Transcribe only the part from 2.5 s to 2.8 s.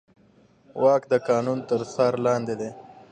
دی.